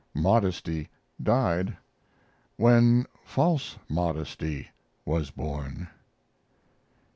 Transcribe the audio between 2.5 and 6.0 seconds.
when false modesty was born.